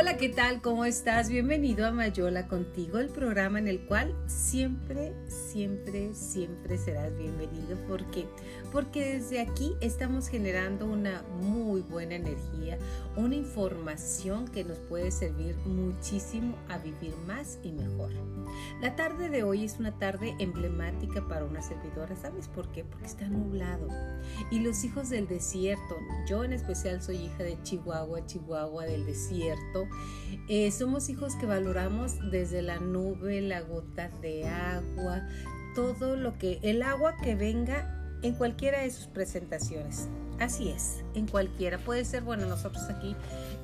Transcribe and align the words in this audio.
Hola, 0.00 0.16
¿qué 0.16 0.28
tal? 0.28 0.62
¿Cómo 0.62 0.84
estás? 0.84 1.28
Bienvenido 1.28 1.84
a 1.84 1.90
Mayola 1.90 2.46
contigo, 2.46 2.98
el 2.98 3.08
programa 3.08 3.58
en 3.58 3.66
el 3.66 3.80
cual 3.80 4.14
siempre, 4.28 5.12
siempre, 5.26 6.14
siempre 6.14 6.78
serás 6.78 7.18
bienvenido. 7.18 7.76
¿Por 7.88 8.08
qué? 8.12 8.28
Porque 8.70 9.14
desde 9.14 9.40
aquí 9.40 9.74
estamos 9.80 10.28
generando 10.28 10.86
una 10.86 11.22
muy 11.42 11.80
buena 11.80 12.14
energía, 12.14 12.78
una 13.16 13.34
información 13.34 14.46
que 14.46 14.62
nos 14.62 14.78
puede 14.78 15.10
servir 15.10 15.56
muchísimo 15.66 16.54
a 16.68 16.78
vivir 16.78 17.16
más 17.26 17.58
y 17.64 17.72
mejor. 17.72 18.12
La 18.80 18.94
tarde 18.94 19.28
de 19.28 19.42
hoy 19.42 19.64
es 19.64 19.80
una 19.80 19.98
tarde 19.98 20.36
emblemática 20.38 21.26
para 21.26 21.44
una 21.44 21.60
servidora. 21.60 22.14
¿Sabes 22.14 22.46
por 22.46 22.70
qué? 22.70 22.84
Porque 22.84 23.06
está 23.06 23.26
nublado. 23.26 23.88
Y 24.52 24.60
los 24.60 24.84
hijos 24.84 25.10
del 25.10 25.26
desierto, 25.26 25.96
yo 26.28 26.44
en 26.44 26.52
especial 26.52 27.02
soy 27.02 27.16
hija 27.16 27.42
de 27.42 27.60
Chihuahua, 27.64 28.26
Chihuahua 28.26 28.84
del 28.84 29.04
desierto 29.04 29.87
eh, 30.48 30.70
somos 30.70 31.08
hijos 31.08 31.34
que 31.36 31.46
valoramos 31.46 32.30
desde 32.30 32.62
la 32.62 32.78
nube, 32.78 33.40
la 33.40 33.60
gota 33.60 34.08
de 34.20 34.46
agua, 34.48 35.26
todo 35.74 36.16
lo 36.16 36.38
que, 36.38 36.58
el 36.62 36.82
agua 36.82 37.16
que 37.22 37.34
venga 37.34 38.18
en 38.22 38.34
cualquiera 38.34 38.80
de 38.80 38.90
sus 38.90 39.06
presentaciones. 39.06 40.08
Así 40.40 40.68
es, 40.68 41.02
en 41.14 41.26
cualquiera. 41.26 41.78
Puede 41.78 42.04
ser, 42.04 42.22
bueno, 42.22 42.46
nosotros 42.46 42.84
aquí 42.88 43.16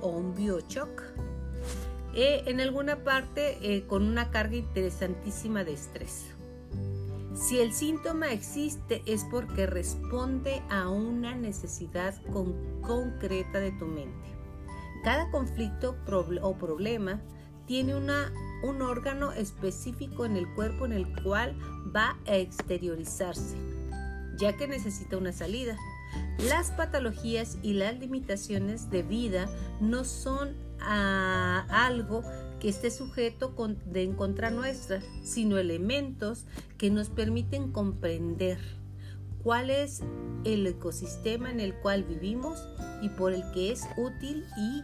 o 0.00 0.08
un 0.08 0.34
biochoc. 0.34 1.02
Eh, 2.14 2.44
en 2.46 2.60
alguna 2.60 3.02
parte 3.02 3.58
eh, 3.60 3.86
con 3.86 4.04
una 4.04 4.30
carga 4.30 4.56
interesantísima 4.56 5.64
de 5.64 5.72
estrés. 5.72 6.33
Si 7.34 7.58
el 7.58 7.72
síntoma 7.72 8.32
existe 8.32 9.02
es 9.06 9.24
porque 9.24 9.66
responde 9.66 10.62
a 10.70 10.88
una 10.88 11.34
necesidad 11.34 12.14
concreta 12.80 13.58
de 13.58 13.72
tu 13.72 13.86
mente. 13.86 14.28
Cada 15.02 15.30
conflicto 15.30 15.96
o 16.42 16.56
problema 16.56 17.20
tiene 17.66 17.96
un 17.96 18.82
órgano 18.82 19.32
específico 19.32 20.24
en 20.24 20.36
el 20.36 20.48
cuerpo 20.54 20.86
en 20.86 20.92
el 20.92 21.22
cual 21.22 21.58
va 21.94 22.16
a 22.26 22.36
exteriorizarse, 22.36 23.56
ya 24.38 24.56
que 24.56 24.68
necesita 24.68 25.16
una 25.16 25.32
salida. 25.32 25.76
Las 26.48 26.70
patologías 26.70 27.58
y 27.62 27.72
las 27.72 27.98
limitaciones 27.98 28.90
de 28.90 29.02
vida 29.02 29.48
no 29.80 30.04
son 30.04 30.54
ah, 30.80 31.66
algo 31.68 32.22
que 32.60 32.68
esté 32.68 32.90
sujeto 32.90 33.54
de 33.86 34.02
encontrar 34.02 34.52
nuestra, 34.52 35.00
sino 35.22 35.58
elementos 35.58 36.44
que 36.78 36.90
nos 36.90 37.10
permiten 37.10 37.72
comprender 37.72 38.58
cuál 39.42 39.70
es 39.70 40.02
el 40.44 40.66
ecosistema 40.66 41.50
en 41.50 41.60
el 41.60 41.74
cual 41.74 42.04
vivimos 42.04 42.66
y 43.02 43.10
por 43.10 43.32
el 43.32 43.42
que 43.52 43.70
es 43.70 43.82
útil 43.96 44.44
y 44.56 44.82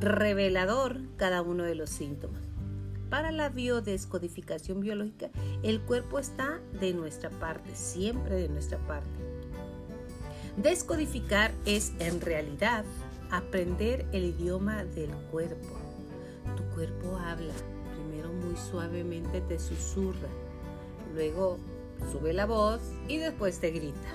revelador 0.00 1.00
cada 1.16 1.42
uno 1.42 1.64
de 1.64 1.74
los 1.74 1.90
síntomas. 1.90 2.42
Para 3.10 3.32
la 3.32 3.48
biodescodificación 3.48 4.80
biológica, 4.80 5.30
el 5.62 5.80
cuerpo 5.80 6.18
está 6.18 6.60
de 6.78 6.92
nuestra 6.92 7.30
parte, 7.30 7.74
siempre 7.74 8.36
de 8.36 8.48
nuestra 8.48 8.78
parte. 8.86 9.08
Descodificar 10.56 11.52
es 11.64 11.92
en 12.00 12.20
realidad 12.20 12.84
aprender 13.30 14.06
el 14.12 14.24
idioma 14.24 14.84
del 14.84 15.10
cuerpo 15.30 15.77
tu 16.56 16.62
cuerpo 16.74 17.16
habla. 17.16 17.54
Primero 17.94 18.32
muy 18.32 18.56
suavemente 18.56 19.40
te 19.40 19.58
susurra, 19.58 20.28
luego 21.14 21.58
sube 22.12 22.32
la 22.32 22.46
voz 22.46 22.80
y 23.08 23.18
después 23.18 23.58
te 23.58 23.70
grita. 23.70 24.08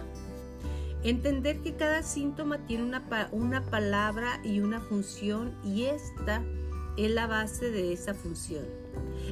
Entender 1.04 1.60
que 1.60 1.76
cada 1.76 2.02
síntoma 2.02 2.66
tiene 2.66 2.86
una, 2.86 3.30
una 3.32 3.62
palabra 3.66 4.40
y 4.44 4.62
una 4.62 4.80
función 4.80 5.54
y 5.64 5.84
esta 5.84 6.42
es 6.96 7.12
la 7.12 7.28
base 7.28 7.72
de 7.72 7.92
esa 7.92 8.14
función. 8.14 8.66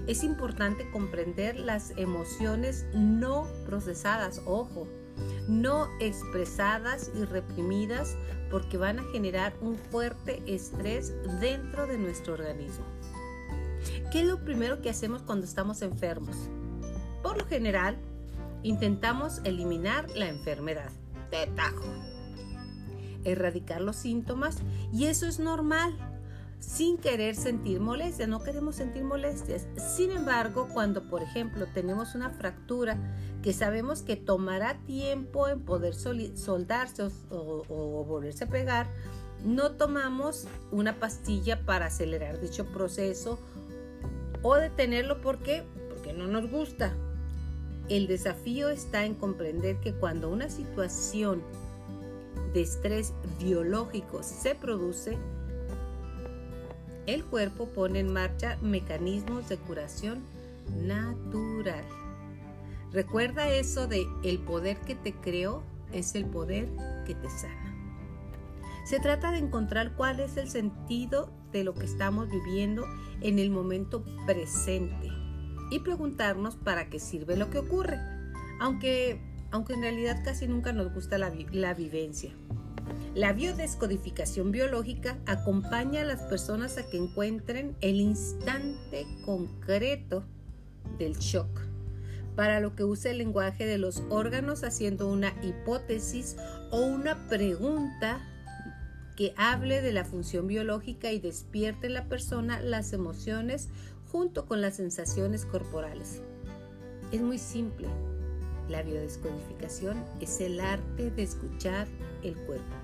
Es 0.08 0.23
importante 0.23 0.90
comprender 0.91 1.58
las 1.59 1.91
emociones 1.97 2.85
no 2.94 3.47
procesadas, 3.66 4.41
ojo, 4.46 4.88
no 5.47 5.87
expresadas 5.99 7.11
y 7.15 7.25
reprimidas 7.25 8.17
porque 8.49 8.77
van 8.77 8.99
a 8.99 9.03
generar 9.11 9.53
un 9.61 9.77
fuerte 9.77 10.41
estrés 10.47 11.13
dentro 11.39 11.87
de 11.87 11.97
nuestro 11.97 12.33
organismo. 12.33 12.85
¿Qué 14.11 14.21
es 14.21 14.27
lo 14.27 14.43
primero 14.43 14.81
que 14.81 14.89
hacemos 14.89 15.21
cuando 15.23 15.45
estamos 15.45 15.81
enfermos? 15.81 16.35
Por 17.23 17.37
lo 17.37 17.45
general, 17.45 17.97
intentamos 18.63 19.41
eliminar 19.43 20.09
la 20.11 20.27
enfermedad 20.27 20.91
de 21.31 21.47
tajo, 21.47 21.85
erradicar 23.23 23.81
los 23.81 23.95
síntomas 23.95 24.57
y 24.91 25.05
eso 25.05 25.27
es 25.27 25.39
normal 25.39 26.10
sin 26.61 26.99
querer 26.99 27.35
sentir 27.35 27.81
molestias, 27.81 28.29
no 28.29 28.43
queremos 28.43 28.75
sentir 28.75 29.03
molestias. 29.03 29.67
Sin 29.75 30.11
embargo, 30.11 30.69
cuando 30.72 31.09
por 31.09 31.23
ejemplo 31.23 31.66
tenemos 31.73 32.13
una 32.16 32.29
fractura 32.29 32.97
que 33.41 33.52
sabemos 33.52 34.03
que 34.03 34.16
tomará 34.16 34.79
tiempo 34.85 35.47
en 35.47 35.61
poder 35.61 35.96
soldarse 35.96 37.09
o, 37.31 38.05
volverse 38.08 38.43
a 38.43 38.47
pegar, 38.47 38.87
no 39.43 39.72
tomamos 39.72 40.47
una 40.72 40.99
pastilla 40.99 41.66
para 41.66 41.87
acelerar 41.87 42.40
dicho 42.40 42.66
proceso 42.67 43.40
o 44.43 44.55
detenerlo 44.55 45.19
porque 45.19 45.63
porque 45.90 46.13
no 46.13 46.28
nos 46.28 46.49
gusta. 46.49 46.93
El 47.90 48.05
desafío 48.05 48.69
está 48.69 49.03
en 49.05 49.16
comprender 49.16 49.78
que 49.78 49.93
cuando 49.93 50.29
una 50.29 50.49
situación 50.49 51.41
de 52.53 52.61
estrés 52.61 53.13
biológico 53.40 54.22
se 54.22 54.53
produce, 54.53 55.17
el 57.07 57.23
cuerpo 57.25 57.67
pone 57.67 57.99
en 57.99 58.13
marcha 58.13 58.57
mecanismos 58.61 59.49
de 59.49 59.57
curación 59.57 60.23
natural. 60.83 61.83
Recuerda 62.91 63.49
eso 63.49 63.87
de 63.87 64.05
el 64.23 64.39
poder 64.39 64.77
que 64.81 64.95
te 64.95 65.13
creó 65.13 65.63
es 65.93 66.15
el 66.15 66.25
poder 66.25 66.69
que 67.05 67.15
te 67.15 67.29
sana. 67.29 67.75
Se 68.85 68.99
trata 68.99 69.31
de 69.31 69.37
encontrar 69.37 69.95
cuál 69.95 70.19
es 70.19 70.37
el 70.37 70.49
sentido 70.49 71.31
de 71.51 71.63
lo 71.63 71.73
que 71.73 71.85
estamos 71.85 72.29
viviendo 72.29 72.85
en 73.21 73.39
el 73.39 73.49
momento 73.49 74.03
presente. 74.25 75.09
y 75.73 75.79
preguntarnos 75.79 76.57
para 76.57 76.89
qué 76.89 76.99
sirve 76.99 77.37
lo 77.37 77.49
que 77.49 77.57
ocurre, 77.57 77.97
aunque, 78.59 79.21
aunque 79.51 79.71
en 79.71 79.83
realidad 79.83 80.21
casi 80.21 80.45
nunca 80.45 80.73
nos 80.73 80.93
gusta 80.93 81.17
la, 81.17 81.31
la 81.53 81.73
vivencia. 81.73 82.33
La 83.14 83.34
biodescodificación 83.34 84.52
biológica 84.52 85.18
acompaña 85.26 86.02
a 86.02 86.06
las 86.06 86.22
personas 86.22 86.78
a 86.78 86.90
que 86.90 86.97
encuentren 86.97 87.76
el 87.82 88.00
instante 88.00 89.06
concreto 89.26 90.23
del 90.97 91.18
shock, 91.18 91.50
para 92.35 92.62
lo 92.62 92.73
que 92.76 92.85
usa 92.85 93.12
el 93.12 93.18
lenguaje 93.18 93.66
de 93.66 93.78
los 93.78 94.03
órganos 94.09 94.64
haciendo 94.64 95.09
una 95.09 95.34
hipótesis 95.44 96.38
o 96.72 96.82
una 96.82 97.28
pregunta 97.28 98.26
que 99.18 99.34
hable 99.35 99.82
de 99.82 99.91
la 99.91 100.06
función 100.06 100.47
biológica 100.47 101.12
y 101.12 101.20
despierte 101.20 101.88
en 101.88 101.94
la 101.96 102.06
persona 102.06 102.62
las 102.62 102.94
emociones 102.94 103.70
junto 104.08 104.46
con 104.46 104.62
las 104.62 104.78
sensaciones 104.78 105.46
corporales. 105.46 106.22
Es 107.12 107.22
muy 107.22 107.38
simple. 107.38 107.88
La 108.70 108.84
biodescodificación 108.84 110.03
es 110.22 110.40
el 110.40 110.62
arte 110.62 111.12
de 111.12 111.23
escuchar 111.23 111.88
el 112.23 112.35
cuerpo. 112.35 112.76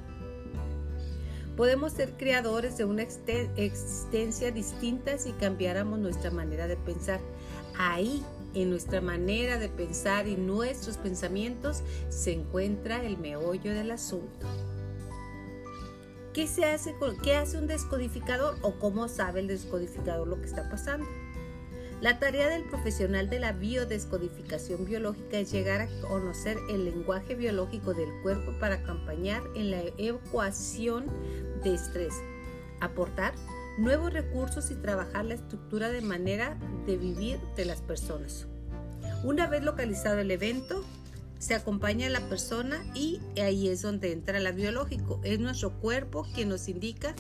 Podemos 1.56 1.94
ser 1.94 2.14
creadores 2.18 2.78
de 2.78 2.86
una 2.86 3.02
existencia 3.02 4.52
distinta 4.52 5.18
si 5.18 5.32
cambiáramos 5.32 5.98
nuestra 5.98 6.30
manera 6.30 6.68
de 6.68 6.78
pensar. 6.78 7.20
Ahí, 7.80 8.24
en 8.54 8.70
nuestra 8.70 9.02
manera 9.02 9.58
de 9.58 9.68
pensar 9.68 10.28
y 10.28 10.36
nuestros 10.36 10.98
pensamientos, 10.98 11.82
se 12.10 12.34
encuentra 12.34 13.04
el 13.04 13.18
meollo 13.18 13.74
del 13.74 13.90
asunto. 13.90 14.46
¿Qué, 16.32 16.46
se 16.46 16.66
hace, 16.66 16.94
¿Qué 17.24 17.36
hace 17.36 17.58
un 17.58 17.66
descodificador 17.66 18.58
o 18.62 18.78
cómo 18.78 19.08
sabe 19.08 19.40
el 19.40 19.48
descodificador 19.48 20.28
lo 20.28 20.40
que 20.40 20.46
está 20.46 20.70
pasando? 20.70 21.08
La 22.00 22.20
tarea 22.20 22.48
del 22.48 22.64
profesional 22.64 23.28
de 23.28 23.40
la 23.40 23.54
biodescodificación 23.54 24.86
biológica 24.86 25.40
es 25.40 25.52
llegar 25.52 25.82
a 25.82 25.88
conocer 26.08 26.60
el 26.70 26.86
lenguaje 26.86 27.34
biológico 27.34 27.96
del 27.96 28.10
cuerpo 28.22 28.52
para 28.60 28.76
acompañar 28.76 29.42
en 29.56 29.72
la 29.72 29.82
ecuación 29.98 31.08
de 31.64 31.74
estrés, 31.74 32.14
aportar 32.82 33.34
nuevos 33.80 34.14
recursos 34.14 34.70
y 34.70 34.76
trabajar 34.76 35.26
la 35.26 35.34
estructura 35.34 35.90
de 35.90 36.02
manera 36.02 36.56
de 36.86 36.98
vivir 36.98 37.40
de 37.56 37.66
las 37.66 37.82
personas. 37.82 38.46
Una 39.24 39.48
vez 39.48 39.64
localizado 39.64 40.20
el 40.20 40.30
evento, 40.30 40.86
se 41.40 41.56
acompaña 41.56 42.08
a 42.08 42.12
la 42.12 42.30
persona 42.30 42.86
y 42.94 43.20
ahí 43.42 43.70
es 43.70 43.82
donde 43.82 44.12
entra 44.12 44.40
la 44.40 44.52
biológico. 44.52 45.20
Es 45.24 45.40
nuestro 45.40 45.72
cuerpo 45.80 46.28
quien 46.36 46.50
nos 46.50 46.68
indica 46.68 47.16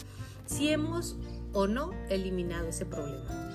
si 0.46 0.70
hemos 0.70 1.18
o 1.54 1.66
no 1.66 1.94
eliminado 2.10 2.68
ese 2.68 2.86
problema. 2.86 3.47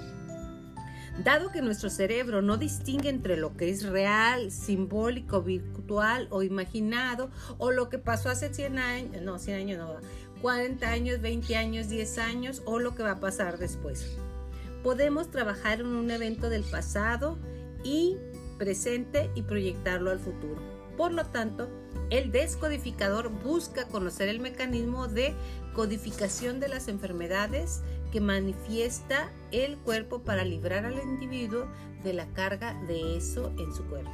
Dado 1.19 1.53
que 1.53 1.61
nuestro 1.61 1.91
cerebro 1.91 2.41
no 2.41 2.57
distingue 2.57 3.11
entre 3.11 3.37
lo 3.37 3.55
que 3.55 3.69
es 3.69 3.85
real, 3.85 4.51
simbólico, 4.51 5.43
virtual 5.43 6.27
o 6.31 6.43
imaginado, 6.43 7.31
o 7.59 7.71
lo 7.71 7.91
que 7.91 7.99
pasó 7.99 8.31
hace 8.31 8.53
100 8.53 8.79
años, 8.79 9.23
no, 9.23 9.39
100 9.39 9.57
años 9.59 9.79
no, 9.79 9.97
40 10.41 10.89
años, 10.89 11.21
20 11.21 11.57
años, 11.57 11.89
10 11.89 12.19
años, 12.19 12.63
o 12.65 12.79
lo 12.79 12.95
que 12.95 13.03
va 13.03 13.13
a 13.13 13.21
pasar 13.21 13.59
después. 13.59 14.17
Podemos 14.83 15.31
trabajar 15.31 15.81
en 15.81 15.87
un 15.87 16.11
evento 16.11 16.49
del 16.49 16.65
pasado 16.65 17.39
y 17.85 18.17
presente 18.59 19.31
y 19.35 19.43
proyectarlo 19.43 20.11
al 20.11 20.19
futuro. 20.19 20.61
Por 20.97 21.13
lo 21.13 21.27
tanto, 21.27 21.69
el 22.11 22.33
descodificador 22.33 23.29
busca 23.29 23.87
conocer 23.87 24.29
el 24.29 24.41
mecanismo 24.41 25.09
de 25.09 25.35
codificación 25.75 26.59
de 26.59 26.69
las 26.69 26.89
enfermedades 26.89 27.83
que 28.11 28.21
manifiesta 28.21 29.31
el 29.53 29.79
cuerpo 29.79 30.23
para 30.23 30.45
librar 30.45 30.87
al 30.87 30.99
individuo 30.99 31.67
de 32.03 32.15
la 32.15 32.27
carga 32.33 32.75
de 32.87 33.17
eso 33.17 33.53
en 33.59 33.73
su 33.73 33.85
cuerpo. 33.85 34.11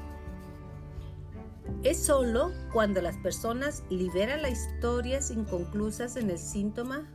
Es 1.85 2.05
solo 2.05 2.52
cuando 2.73 3.00
las 3.00 3.17
personas 3.19 3.85
liberan 3.88 4.43
las 4.43 4.67
historias 4.67 5.31
inconclusas 5.31 6.17
en 6.17 6.31
el 6.31 6.38
síntoma, 6.38 7.08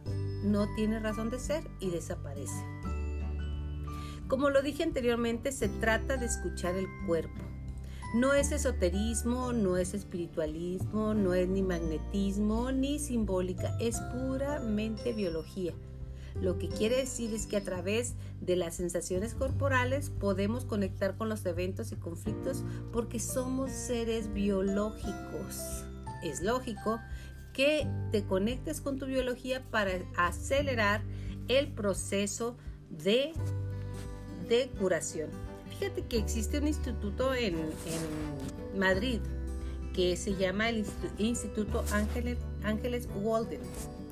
no 0.43 0.73
tiene 0.75 0.99
razón 0.99 1.29
de 1.29 1.39
ser 1.39 1.63
y 1.79 1.89
desaparece. 1.89 2.63
Como 4.27 4.49
lo 4.49 4.61
dije 4.61 4.83
anteriormente, 4.83 5.51
se 5.51 5.67
trata 5.67 6.17
de 6.17 6.27
escuchar 6.27 6.75
el 6.75 6.87
cuerpo. 7.05 7.41
No 8.15 8.33
es 8.33 8.51
esoterismo, 8.51 9.53
no 9.53 9.75
es 9.75 9.93
espiritualismo, 9.93 11.13
no 11.13 11.33
es 11.33 11.49
ni 11.49 11.63
magnetismo, 11.63 12.71
ni 12.71 12.99
simbólica, 12.99 13.75
es 13.79 13.99
puramente 14.13 15.13
biología 15.13 15.73
lo 16.41 16.57
que 16.57 16.67
quiere 16.67 16.97
decir 16.97 17.33
es 17.33 17.45
que 17.45 17.57
a 17.57 17.63
través 17.63 18.15
de 18.41 18.55
las 18.55 18.75
sensaciones 18.75 19.33
corporales 19.33 20.09
podemos 20.09 20.65
conectar 20.65 21.15
con 21.15 21.29
los 21.29 21.45
eventos 21.45 21.91
y 21.91 21.95
conflictos 21.95 22.63
porque 22.91 23.19
somos 23.19 23.71
seres 23.71 24.33
biológicos. 24.33 25.85
Es 26.23 26.41
lógico 26.41 26.99
que 27.53 27.87
te 28.11 28.23
conectes 28.23 28.81
con 28.81 28.97
tu 28.97 29.05
biología 29.05 29.63
para 29.69 29.91
acelerar 30.17 31.01
el 31.47 31.71
proceso 31.71 32.57
de, 32.89 33.33
de 34.49 34.69
curación. 34.79 35.29
Fíjate 35.69 36.03
que 36.03 36.17
existe 36.17 36.59
un 36.59 36.67
instituto 36.67 37.33
en, 37.33 37.55
en 37.55 38.79
Madrid 38.79 39.19
que 39.93 40.17
se 40.17 40.35
llama 40.35 40.69
el 40.69 40.85
Instituto 41.19 41.83
Ángeles, 41.91 42.39
Ángeles 42.63 43.07
Walden. 43.21 43.61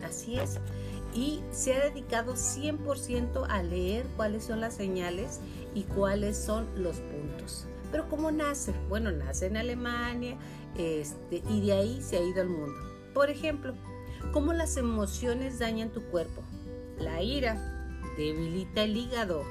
Así 0.04 0.38
es 0.38 0.60
y 1.14 1.42
se 1.52 1.74
ha 1.74 1.90
dedicado 1.90 2.34
100% 2.34 3.46
a 3.50 3.64
leer 3.64 4.06
cuáles 4.16 4.46
son 4.46 4.62
las 4.62 4.76
señales 4.76 5.40
y 5.74 5.84
cuáles 5.84 6.38
son 6.38 6.68
los 6.76 6.98
puntos. 6.98 7.68
Pero 7.92 8.08
¿cómo 8.10 8.32
nace? 8.32 8.74
Bueno, 8.88 9.12
nace 9.12 9.48
en 9.48 9.58
Alemania 9.58 10.38
este, 10.78 11.44
y 11.50 11.66
de 11.66 11.74
ahí 11.74 12.02
se 12.02 12.18
ha 12.18 12.22
ido 12.22 12.42
al 12.42 12.50
mundo. 12.50 12.74
Por 13.14 13.30
ejemplo, 13.30 13.74
¿cómo 14.32 14.54
las 14.54 14.78
emociones 14.78 15.60
dañan 15.60 15.90
tu 15.90 16.02
cuerpo? 16.04 16.42
La 16.98 17.22
ira 17.22 18.00
debilita 18.18 18.84
el 18.84 18.96
hígado. 18.96 19.44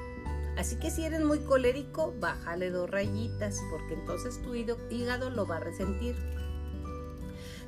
Así 0.57 0.77
que 0.77 0.89
si 0.89 1.05
eres 1.05 1.21
muy 1.21 1.39
colérico, 1.39 2.13
bájale 2.19 2.71
dos 2.71 2.89
rayitas 2.89 3.59
porque 3.69 3.93
entonces 3.93 4.41
tu 4.41 4.55
hígado 4.55 5.29
lo 5.29 5.45
va 5.45 5.57
a 5.57 5.61
resentir. 5.61 6.15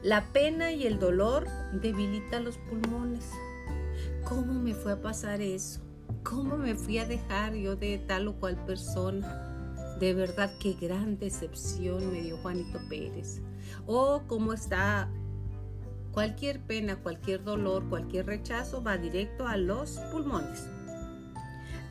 La 0.01 0.33
pena 0.33 0.73
y 0.73 0.85
el 0.85 0.99
dolor 0.99 1.47
debilitan 1.71 2.43
los 2.43 2.57
pulmones. 2.57 3.29
¿Cómo 4.25 4.53
me 4.53 4.73
fue 4.73 4.93
a 4.93 5.01
pasar 5.01 5.41
eso? 5.41 5.81
¿Cómo 6.23 6.57
me 6.57 6.75
fui 6.75 6.97
a 6.97 7.05
dejar 7.05 7.55
yo 7.55 7.75
de 7.75 7.97
tal 7.97 8.29
o 8.29 8.35
cual 8.39 8.55
persona? 8.65 9.97
De 9.99 10.13
verdad, 10.13 10.51
qué 10.59 10.73
gran 10.73 11.19
decepción 11.19 12.11
me 12.11 12.21
dio 12.21 12.37
Juanito 12.37 12.79
Pérez. 12.89 13.41
O 13.85 14.23
cómo 14.27 14.53
está 14.53 15.09
cualquier 16.13 16.61
pena, 16.61 16.95
cualquier 16.95 17.43
dolor, 17.43 17.87
cualquier 17.89 18.27
rechazo 18.27 18.81
va 18.81 18.97
directo 18.97 19.45
a 19.45 19.57
los 19.57 19.99
pulmones. 20.11 20.67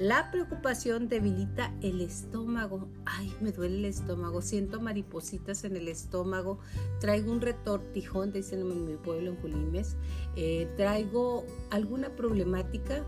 La 0.03 0.33
preocupación 0.33 1.09
debilita 1.09 1.73
el 1.81 2.01
estómago. 2.01 2.89
Ay, 3.05 3.33
me 3.41 3.53
duele 3.53 3.79
el 3.79 3.85
estómago. 3.85 4.43
Siento 4.43 4.81
maripositas 4.81 5.63
en 5.63 5.77
el 5.77 5.87
estómago. 5.87 6.59
Traigo 6.99 7.31
un 7.31 7.41
retortijón, 7.41 8.33
dicen 8.33 8.63
en 8.63 8.85
mi 8.85 8.97
pueblo, 8.97 9.31
en 9.31 9.37
Julimes. 9.37 9.95
Eh, 10.35 10.69
traigo 10.77 11.47
alguna 11.71 12.17
problemática 12.17 13.05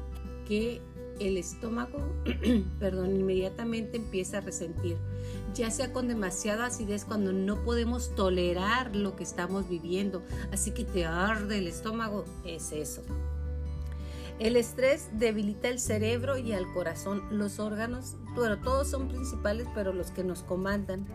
que 0.47 0.81
el 1.19 1.37
estómago, 1.37 1.99
perdón, 2.79 3.17
inmediatamente 3.17 3.97
empieza 3.97 4.39
a 4.39 4.43
resentir. 4.43 4.97
Ya 5.53 5.73
sea 5.73 5.93
con 5.93 6.07
demasiada 6.07 6.67
acidez 6.67 7.05
cuando 7.05 7.33
no 7.33 7.65
podemos 7.65 8.15
tolerar 8.15 8.95
lo 8.95 9.17
que 9.17 9.25
estamos 9.25 9.69
viviendo. 9.69 10.23
Así 10.53 10.71
que 10.71 10.85
te 10.85 11.07
arde 11.07 11.59
el 11.59 11.67
estómago. 11.67 12.25
Es 12.45 12.71
eso. 12.71 13.03
El 14.41 14.57
estrés 14.57 15.11
debilita 15.13 15.69
el 15.69 15.79
cerebro 15.79 16.37
y 16.39 16.53
al 16.53 16.73
corazón, 16.73 17.23
los 17.31 17.61
órganos, 17.61 18.17
bueno, 18.35 18.59
todos 18.59 18.89
son 18.89 19.09
principales, 19.09 19.69
pero 19.75 19.93
los 19.93 20.11
que 20.11 20.25
nos 20.25 20.43
comandan. 20.43 21.07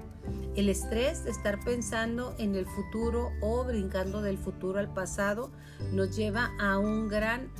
El 0.56 0.70
estrés 0.70 1.26
de 1.26 1.32
estar 1.32 1.60
pensando 1.64 2.34
en 2.38 2.56
el 2.56 2.66
futuro 2.66 3.32
o 3.42 3.66
brincando 3.66 4.22
del 4.22 4.38
futuro 4.38 4.80
al 4.80 4.94
pasado 4.94 5.52
nos 5.92 6.16
lleva 6.16 6.52
a 6.60 6.78
un 6.78 7.10
gran 7.10 7.52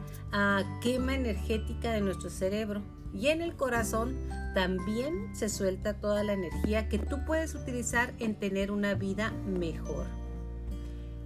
quema 0.82 1.16
energética 1.16 1.92
de 1.92 2.02
nuestro 2.02 2.30
cerebro. 2.30 2.82
Y 3.14 3.28
en 3.28 3.42
el 3.42 3.56
corazón 3.56 4.16
también 4.54 5.36
se 5.36 5.50
suelta 5.50 6.00
toda 6.00 6.24
la 6.24 6.34
energía 6.34 6.88
que 6.88 7.00
tú 7.00 7.26
puedes 7.26 7.54
utilizar 7.54 8.14
en 8.20 8.36
tener 8.36 8.72
una 8.72 8.94
vida 8.94 9.32
mejor. 9.46 10.06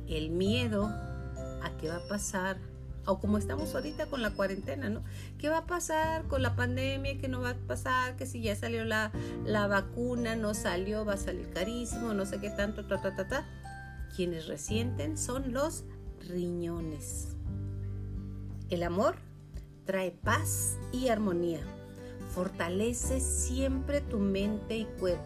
El 0.08 0.32
miedo 0.32 0.86
a 0.86 1.72
qué 1.80 1.90
va 1.90 1.98
a 1.98 2.08
pasar, 2.08 2.58
o 3.06 3.20
como 3.20 3.38
estamos 3.38 3.74
ahorita 3.76 4.06
con 4.08 4.22
la 4.22 4.32
cuarentena, 4.32 4.90
¿no? 4.90 5.04
¿Qué 5.38 5.50
va 5.50 5.60
a 5.60 5.66
pasar 5.66 6.24
con 6.28 6.42
la 6.42 6.56
pandemia? 6.56 7.18
¿Qué 7.18 7.28
no 7.28 7.42
va 7.42 7.52
a 7.52 7.56
pasar? 7.56 8.16
Que 8.16 8.26
si 8.26 8.42
ya 8.42 8.56
salió 8.56 8.86
la, 8.86 9.12
la 9.46 9.68
vacuna, 9.68 10.36
no 10.36 10.54
salió, 10.54 11.06
va 11.06 11.14
a 11.14 11.18
salir 11.18 11.50
carísimo, 11.50 12.14
no 12.14 12.26
sé 12.26 12.40
qué 12.40 12.50
tanto, 12.50 12.86
ta, 12.86 13.02
ta, 13.02 13.16
ta, 13.16 13.28
ta. 13.28 13.46
Quienes 14.16 14.48
resienten 14.48 15.18
son 15.18 15.54
los 15.54 15.84
riñones. 16.28 17.36
El 18.70 18.84
amor 18.84 19.16
trae 19.86 20.12
paz 20.12 20.78
y 20.92 21.10
armonía. 21.10 21.60
Fortalece 22.34 23.20
siempre 23.20 24.02
tu 24.02 24.20
mente 24.20 24.78
y 24.78 24.86
cuerpo. 24.86 25.24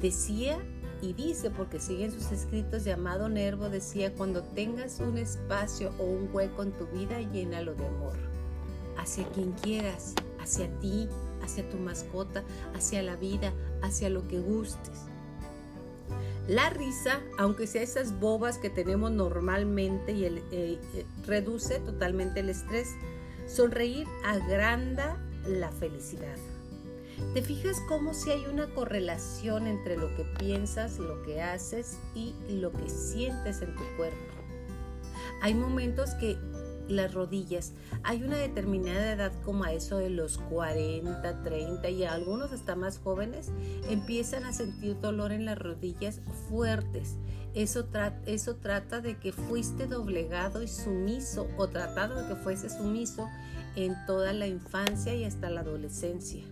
Decía 0.00 0.58
y 1.00 1.12
dice, 1.12 1.50
porque 1.50 1.78
sigue 1.78 2.06
en 2.06 2.12
sus 2.12 2.32
escritos, 2.32 2.84
llamado 2.84 3.28
Nervo, 3.28 3.68
decía, 3.68 4.12
cuando 4.14 4.42
tengas 4.42 5.00
un 5.00 5.18
espacio 5.18 5.92
o 5.98 6.04
un 6.04 6.28
hueco 6.32 6.62
en 6.62 6.72
tu 6.72 6.86
vida, 6.86 7.20
llénalo 7.20 7.74
de 7.74 7.86
amor. 7.86 8.16
Hacia 8.96 9.24
quien 9.28 9.52
quieras, 9.52 10.14
hacia 10.40 10.68
ti, 10.80 11.08
hacia 11.42 11.68
tu 11.68 11.76
mascota, 11.76 12.42
hacia 12.74 13.02
la 13.02 13.16
vida, 13.16 13.52
hacia 13.82 14.10
lo 14.10 14.26
que 14.26 14.40
gustes. 14.40 15.04
La 16.48 16.70
risa, 16.70 17.20
aunque 17.36 17.66
sea 17.66 17.82
esas 17.82 18.18
bobas 18.18 18.58
que 18.58 18.70
tenemos 18.70 19.10
normalmente 19.10 20.12
y 20.12 20.24
eh, 20.24 20.42
eh, 20.50 21.06
reduce 21.26 21.78
totalmente 21.80 22.40
el 22.40 22.48
estrés, 22.48 22.88
sonreír 23.46 24.06
agranda 24.24 25.16
la 25.46 25.70
felicidad. 25.70 26.36
¿Te 27.34 27.42
fijas 27.42 27.80
cómo 27.88 28.14
si 28.14 28.30
hay 28.30 28.46
una 28.46 28.66
correlación 28.74 29.66
entre 29.66 29.96
lo 29.96 30.14
que 30.16 30.24
piensas, 30.38 30.98
lo 30.98 31.22
que 31.22 31.42
haces 31.42 31.98
y 32.14 32.34
lo 32.48 32.72
que 32.72 32.88
sientes 32.88 33.62
en 33.62 33.74
tu 33.74 33.82
cuerpo? 33.96 34.16
Hay 35.40 35.54
momentos 35.54 36.14
que 36.14 36.36
las 36.88 37.12
rodillas, 37.12 37.74
hay 38.02 38.22
una 38.22 38.38
determinada 38.38 39.12
edad 39.12 39.32
como 39.44 39.64
a 39.64 39.72
eso 39.72 39.98
de 39.98 40.10
los 40.10 40.38
40, 40.38 41.42
30 41.42 41.90
y 41.90 42.04
algunos 42.04 42.52
hasta 42.52 42.74
más 42.74 42.98
jóvenes 42.98 43.50
empiezan 43.88 44.44
a 44.44 44.52
sentir 44.52 44.98
dolor 45.00 45.32
en 45.32 45.44
las 45.44 45.58
rodillas 45.58 46.20
fuertes. 46.48 47.16
Eso, 47.54 47.88
eso 48.26 48.56
trata 48.56 49.00
de 49.00 49.18
que 49.18 49.32
fuiste 49.32 49.86
doblegado 49.86 50.62
y 50.62 50.68
sumiso 50.68 51.48
o 51.56 51.68
tratado 51.68 52.22
de 52.22 52.28
que 52.28 52.36
fuese 52.36 52.70
sumiso 52.70 53.28
en 53.76 53.94
toda 54.06 54.32
la 54.32 54.46
infancia 54.46 55.14
y 55.14 55.24
hasta 55.24 55.50
la 55.50 55.60
adolescencia. 55.60 56.44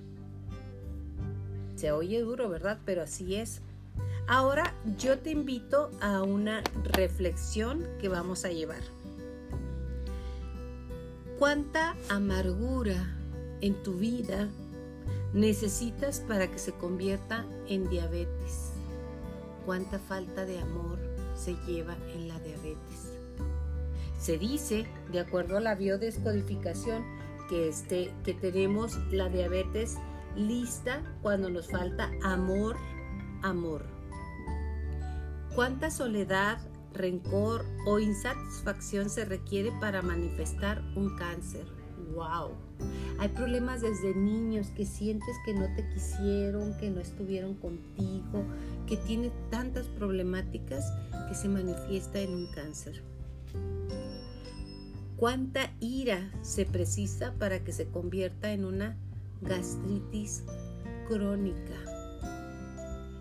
Se 1.76 1.92
oye 1.92 2.20
duro, 2.22 2.48
¿verdad? 2.48 2.78
Pero 2.84 3.02
así 3.02 3.36
es. 3.36 3.60
Ahora 4.26 4.74
yo 4.98 5.18
te 5.18 5.30
invito 5.30 5.90
a 6.00 6.22
una 6.22 6.62
reflexión 6.82 7.86
que 8.00 8.08
vamos 8.08 8.44
a 8.44 8.48
llevar. 8.48 8.80
¿Cuánta 11.38 11.94
amargura 12.08 13.14
en 13.60 13.74
tu 13.82 13.94
vida 13.94 14.48
necesitas 15.34 16.20
para 16.20 16.50
que 16.50 16.58
se 16.58 16.72
convierta 16.72 17.44
en 17.68 17.88
diabetes? 17.88 18.72
¿Cuánta 19.66 19.98
falta 19.98 20.46
de 20.46 20.58
amor 20.58 20.98
se 21.36 21.54
lleva 21.66 21.94
en 22.14 22.28
la 22.28 22.38
diabetes? 22.40 23.12
Se 24.18 24.38
dice, 24.38 24.86
de 25.12 25.20
acuerdo 25.20 25.58
a 25.58 25.60
la 25.60 25.74
biodescodificación, 25.74 27.04
que, 27.48 27.68
este, 27.68 28.12
que 28.24 28.34
tenemos 28.34 28.96
la 29.12 29.28
diabetes 29.28 29.96
lista 30.36 31.02
cuando 31.22 31.50
nos 31.50 31.68
falta 31.68 32.10
amor, 32.22 32.76
amor. 33.42 33.84
¿Cuánta 35.54 35.90
soledad, 35.90 36.58
rencor 36.92 37.64
o 37.86 37.98
insatisfacción 37.98 39.08
se 39.08 39.24
requiere 39.24 39.72
para 39.80 40.02
manifestar 40.02 40.82
un 40.94 41.16
cáncer? 41.16 41.66
¡Wow! 42.14 42.50
Hay 43.18 43.28
problemas 43.28 43.80
desde 43.80 44.14
niños 44.14 44.68
que 44.68 44.84
sientes 44.84 45.34
que 45.44 45.54
no 45.54 45.66
te 45.74 45.88
quisieron, 45.88 46.76
que 46.76 46.90
no 46.90 47.00
estuvieron 47.00 47.54
contigo, 47.54 48.44
que 48.86 48.98
tiene 48.98 49.32
tantas 49.50 49.86
problemáticas 49.86 50.92
que 51.28 51.34
se 51.34 51.48
manifiesta 51.48 52.20
en 52.20 52.34
un 52.34 52.46
cáncer. 52.48 53.02
¿Cuánta 55.16 55.72
ira 55.80 56.30
se 56.42 56.66
precisa 56.66 57.32
para 57.38 57.64
que 57.64 57.72
se 57.72 57.88
convierta 57.88 58.52
en 58.52 58.66
una 58.66 58.98
gastritis 59.42 60.42
crónica. 61.08 61.74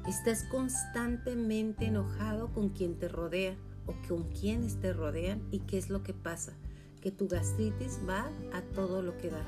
Estás 0.08 0.44
constantemente 0.44 1.86
enojado 1.86 2.52
con 2.54 2.70
quien 2.70 2.98
te 2.98 3.08
rodea 3.08 3.56
o 3.86 3.94
con 4.08 4.24
quienes 4.30 4.80
te 4.80 4.94
rodean 4.94 5.42
y 5.52 5.60
qué 5.60 5.78
es 5.78 5.90
lo 5.90 6.04
que 6.04 6.14
pasa, 6.14 6.54
que 7.02 7.12
tu 7.12 7.28
gastritis 7.28 8.00
va 8.08 8.30
a 8.54 8.62
todo 8.74 9.02
lo 9.02 9.18
que 9.18 9.30
da. 9.30 9.46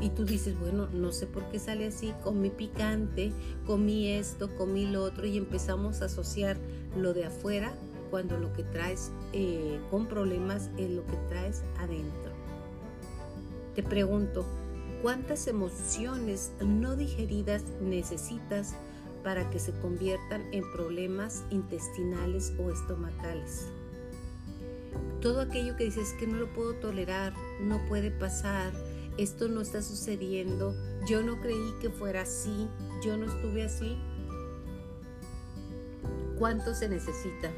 Y 0.00 0.08
tú 0.10 0.24
dices, 0.24 0.58
bueno, 0.58 0.88
no 0.92 1.12
sé 1.12 1.26
por 1.26 1.44
qué 1.50 1.58
sale 1.58 1.88
así, 1.88 2.14
comí 2.24 2.50
picante, 2.50 3.32
comí 3.66 4.08
esto, 4.08 4.56
comí 4.56 4.86
lo 4.86 5.04
otro 5.04 5.26
y 5.26 5.36
empezamos 5.36 6.00
a 6.00 6.06
asociar 6.06 6.56
lo 6.96 7.12
de 7.12 7.26
afuera 7.26 7.74
cuando 8.10 8.38
lo 8.38 8.52
que 8.54 8.64
traes 8.64 9.12
eh, 9.32 9.78
con 9.90 10.06
problemas 10.06 10.70
es 10.78 10.90
lo 10.90 11.04
que 11.04 11.16
traes 11.28 11.62
adentro. 11.78 12.32
Te 13.74 13.82
pregunto, 13.82 14.46
¿Cuántas 15.02 15.46
emociones 15.46 16.52
no 16.60 16.94
digeridas 16.94 17.62
necesitas 17.80 18.74
para 19.24 19.48
que 19.48 19.58
se 19.58 19.72
conviertan 19.72 20.42
en 20.52 20.70
problemas 20.72 21.42
intestinales 21.48 22.52
o 22.58 22.70
estomacales? 22.70 23.68
Todo 25.22 25.40
aquello 25.40 25.74
que 25.76 25.84
dices 25.84 26.12
que 26.18 26.26
no 26.26 26.36
lo 26.36 26.52
puedo 26.52 26.74
tolerar, 26.74 27.32
no 27.62 27.82
puede 27.86 28.10
pasar, 28.10 28.74
esto 29.16 29.48
no 29.48 29.62
está 29.62 29.80
sucediendo, 29.80 30.74
yo 31.08 31.22
no 31.22 31.40
creí 31.40 31.74
que 31.80 31.88
fuera 31.88 32.22
así, 32.22 32.68
yo 33.02 33.16
no 33.16 33.24
estuve 33.24 33.64
así. 33.64 33.96
¿Cuánto 36.38 36.74
se 36.74 36.90
necesita? 36.90 37.50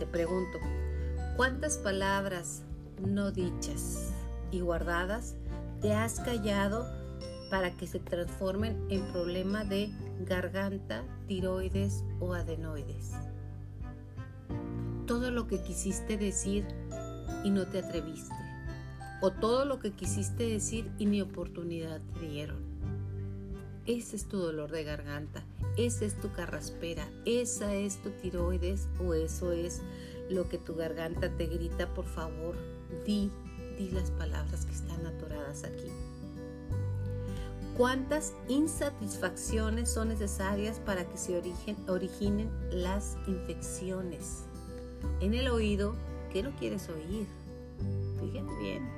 Te 0.00 0.06
pregunto, 0.06 0.58
¿cuántas 1.36 1.78
palabras 1.78 2.62
no 3.00 3.30
dichas 3.30 4.12
y 4.50 4.60
guardadas 4.60 5.36
te 5.82 5.92
has 5.92 6.20
callado 6.20 6.86
para 7.50 7.76
que 7.76 7.88
se 7.88 7.98
transformen 7.98 8.86
en 8.88 9.02
problema 9.12 9.64
de 9.64 9.90
garganta, 10.24 11.04
tiroides 11.26 12.04
o 12.20 12.34
adenoides. 12.34 13.10
Todo 15.06 15.32
lo 15.32 15.48
que 15.48 15.60
quisiste 15.60 16.16
decir 16.16 16.64
y 17.42 17.50
no 17.50 17.66
te 17.66 17.80
atreviste. 17.80 18.34
O 19.20 19.32
todo 19.32 19.64
lo 19.64 19.80
que 19.80 19.90
quisiste 19.90 20.44
decir 20.44 20.90
y 20.98 21.06
ni 21.06 21.20
oportunidad 21.20 22.00
te 22.14 22.28
dieron. 22.28 22.58
Ese 23.84 24.14
es 24.14 24.28
tu 24.28 24.38
dolor 24.38 24.70
de 24.70 24.84
garganta, 24.84 25.44
esa 25.76 26.04
es 26.04 26.18
tu 26.20 26.30
carraspera, 26.30 27.08
esa 27.24 27.74
es 27.74 28.00
tu 28.00 28.10
tiroides 28.10 28.88
o 29.04 29.14
eso 29.14 29.50
es 29.50 29.82
lo 30.30 30.48
que 30.48 30.58
tu 30.58 30.76
garganta 30.76 31.28
te 31.36 31.46
grita, 31.46 31.92
por 31.92 32.04
favor, 32.04 32.54
di 33.04 33.30
di 33.72 33.90
las 33.90 34.10
palabras 34.12 34.64
que 34.64 34.72
están 34.72 35.06
atoradas 35.06 35.64
aquí. 35.64 35.90
¿Cuántas 37.76 38.34
insatisfacciones 38.48 39.90
son 39.90 40.08
necesarias 40.08 40.78
para 40.78 41.08
que 41.08 41.16
se 41.16 41.40
originen 41.88 42.50
las 42.70 43.16
infecciones? 43.26 44.44
En 45.20 45.32
el 45.32 45.48
oído, 45.48 45.94
¿qué 46.32 46.42
no 46.42 46.50
quieres 46.56 46.90
oír? 46.90 47.26
Fíjate 48.20 48.58
bien. 48.60 48.88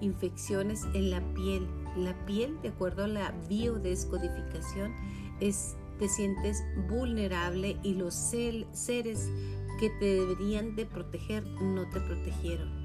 Infecciones 0.00 0.84
en 0.94 1.10
la 1.10 1.20
piel. 1.34 1.66
La 1.96 2.14
piel, 2.24 2.60
de 2.62 2.68
acuerdo 2.68 3.04
a 3.04 3.08
la 3.08 3.32
biodescodificación, 3.48 4.94
es, 5.40 5.74
te 5.98 6.08
sientes 6.08 6.62
vulnerable 6.88 7.78
y 7.82 7.94
los 7.94 8.14
seres 8.14 9.28
que 9.80 9.90
te 9.98 10.06
deberían 10.06 10.76
de 10.76 10.86
proteger 10.86 11.44
no 11.44 11.88
te 11.90 12.00
protegieron. 12.00 12.77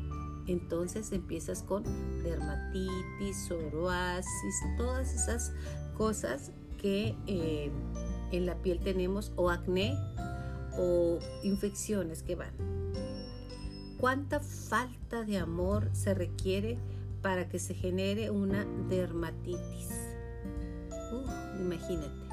Entonces 0.48 1.12
empiezas 1.12 1.64
con 1.64 1.84
dermatitis, 2.24 3.38
psoriasis, 3.48 4.56
todas 4.78 5.14
esas 5.14 5.54
cosas 5.96 6.52
que 6.82 7.16
eh, 7.28 7.72
en 8.32 8.46
la 8.46 8.56
piel 8.62 8.80
tenemos 8.80 9.32
o 9.36 9.50
acné 9.50 9.96
o 10.78 11.20
infecciones 11.44 12.24
que 12.24 12.36
van. 12.36 12.54
¿Cuánta 13.98 14.42
falta 14.42 15.24
de 15.24 15.38
amor 15.38 15.90
se 15.94 16.14
requiere 16.14 16.78
para 17.22 17.48
que 17.48 17.60
se 17.60 17.74
genere 17.74 18.32
una 18.32 18.66
dermatitis? 18.90 19.90
imagínate, 21.60 22.28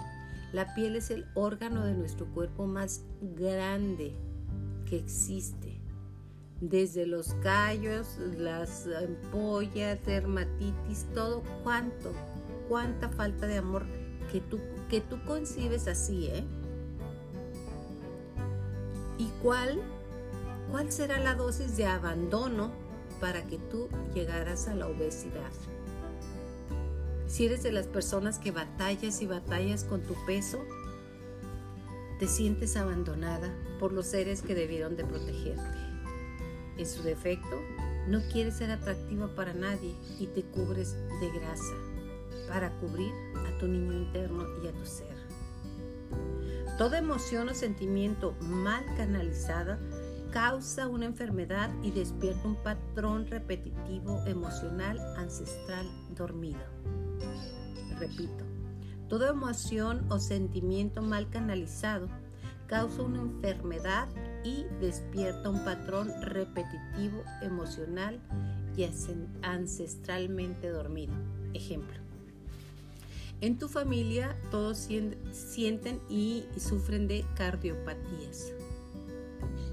la 0.52 0.74
piel 0.74 0.96
es 0.96 1.10
el 1.10 1.26
órgano 1.34 1.84
de 1.84 1.94
nuestro 1.94 2.26
cuerpo 2.32 2.66
más 2.66 3.02
grande 3.36 4.16
que 4.86 4.96
existe 4.96 5.69
desde 6.60 7.06
los 7.06 7.34
callos, 7.42 8.18
las 8.36 8.86
ampollas, 8.86 10.04
dermatitis, 10.04 11.06
todo, 11.14 11.42
cuánto, 11.62 12.12
cuánta 12.68 13.08
falta 13.08 13.46
de 13.46 13.58
amor 13.58 13.84
que 14.30 14.40
tú, 14.40 14.60
que 14.88 15.00
tú 15.00 15.18
concibes 15.24 15.88
así, 15.88 16.26
¿eh? 16.26 16.44
¿Y 19.16 19.28
cuál, 19.42 19.80
cuál 20.70 20.92
será 20.92 21.18
la 21.18 21.34
dosis 21.34 21.76
de 21.76 21.86
abandono 21.86 22.70
para 23.20 23.42
que 23.44 23.58
tú 23.58 23.88
llegaras 24.14 24.68
a 24.68 24.74
la 24.74 24.86
obesidad? 24.86 25.50
Si 27.26 27.46
eres 27.46 27.62
de 27.62 27.72
las 27.72 27.86
personas 27.86 28.38
que 28.38 28.50
batallas 28.50 29.22
y 29.22 29.26
batallas 29.26 29.84
con 29.84 30.02
tu 30.02 30.14
peso, 30.26 30.58
te 32.18 32.26
sientes 32.26 32.76
abandonada 32.76 33.54
por 33.78 33.92
los 33.92 34.06
seres 34.06 34.42
que 34.42 34.54
debieron 34.54 34.96
de 34.96 35.04
protegerte. 35.04 35.79
En 36.80 36.86
su 36.86 37.02
defecto, 37.02 37.60
no 38.08 38.22
quieres 38.32 38.56
ser 38.56 38.70
atractiva 38.70 39.28
para 39.36 39.52
nadie 39.52 39.94
y 40.18 40.28
te 40.28 40.42
cubres 40.44 40.96
de 41.20 41.30
grasa 41.30 41.74
para 42.48 42.70
cubrir 42.78 43.12
a 43.46 43.58
tu 43.58 43.68
niño 43.68 43.92
interno 43.92 44.46
y 44.64 44.66
a 44.66 44.72
tu 44.72 44.86
ser. 44.86 45.14
Toda 46.78 46.96
emoción 46.96 47.50
o 47.50 47.54
sentimiento 47.54 48.34
mal 48.40 48.82
canalizada 48.96 49.78
causa 50.30 50.88
una 50.88 51.04
enfermedad 51.04 51.70
y 51.82 51.90
despierta 51.90 52.48
un 52.48 52.56
patrón 52.56 53.26
repetitivo 53.26 54.24
emocional 54.24 54.98
ancestral 55.18 55.86
dormido. 56.16 56.64
Repito, 57.98 58.42
toda 59.10 59.28
emoción 59.28 60.10
o 60.10 60.18
sentimiento 60.18 61.02
mal 61.02 61.28
canalizado 61.28 62.08
causa 62.68 63.02
una 63.02 63.20
enfermedad 63.20 64.08
y 64.44 64.66
despierta 64.80 65.48
un 65.50 65.64
patrón 65.64 66.10
repetitivo 66.22 67.22
emocional 67.42 68.18
y 68.76 68.88
ancestralmente 69.42 70.68
dormido. 70.68 71.12
Ejemplo. 71.54 71.98
En 73.40 73.58
tu 73.58 73.68
familia 73.68 74.36
todos 74.50 74.88
sienten 75.32 76.00
y 76.08 76.44
sufren 76.58 77.08
de 77.08 77.24
cardiopatías. 77.36 78.52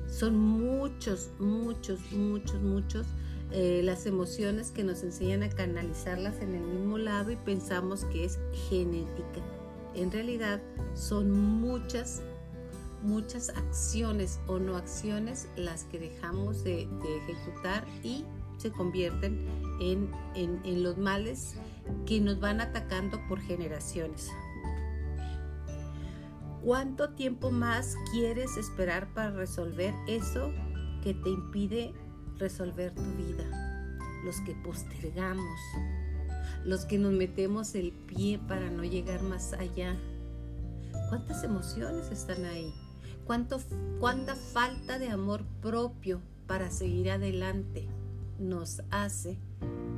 Son 0.09 0.37
muchos, 0.37 1.29
muchos, 1.39 1.99
muchos, 2.11 2.61
muchos 2.61 3.05
eh, 3.51 3.81
las 3.83 4.05
emociones 4.05 4.71
que 4.71 4.83
nos 4.83 5.03
enseñan 5.03 5.41
a 5.43 5.49
canalizarlas 5.49 6.41
en 6.41 6.53
el 6.53 6.61
mismo 6.61 6.97
lado 6.97 7.31
y 7.31 7.37
pensamos 7.37 8.03
que 8.05 8.25
es 8.25 8.39
genética. 8.69 9.41
En 9.95 10.11
realidad 10.11 10.61
son 10.95 11.31
muchas 11.31 12.21
muchas 13.03 13.49
acciones 13.49 14.39
o 14.47 14.59
no 14.59 14.75
acciones 14.75 15.47
las 15.55 15.85
que 15.85 15.99
dejamos 15.99 16.63
de, 16.63 16.87
ejecutar 17.29 17.85
y 18.03 18.25
se 18.57 18.71
convierten 18.71 19.45
en, 19.79 20.09
en 20.35 20.83
los 20.83 20.97
males 20.97 21.55
que 22.05 22.19
nos 22.19 22.39
van 22.39 22.61
atacando 22.61 23.19
por 23.27 23.39
generaciones. 23.39 24.29
¿Cuánto 26.67 27.11
tiempo 27.11 27.49
más 27.51 27.95
quieres 28.11 28.57
esperar 28.57 29.13
para 29.13 29.31
resolver 29.31 29.93
eso 30.07 30.51
que 31.01 31.13
te 31.13 31.29
impide 31.29 31.93
resolver 32.39 32.93
tu 32.93 33.03
vida? 33.15 33.45
Los 34.25 34.41
que 34.41 34.53
postergamos, 34.55 35.59
los 36.65 36.83
que 36.85 36.97
nos 36.97 37.13
metemos 37.13 37.73
el 37.75 37.93
pie 37.93 38.39
para 38.49 38.69
no 38.69 38.83
llegar 38.83 39.21
más 39.21 39.53
allá. 39.53 39.95
¿Cuántas 41.07 41.43
emociones 41.45 42.11
están 42.11 42.43
ahí? 42.43 42.73
Cuánta 43.27 44.35
falta 44.35 44.97
de 44.97 45.09
amor 45.09 45.43
propio 45.61 46.21
para 46.47 46.71
seguir 46.71 47.11
adelante 47.11 47.87
nos 48.39 48.81
hace 48.89 49.37